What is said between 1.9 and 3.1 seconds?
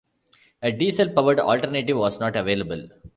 was not available.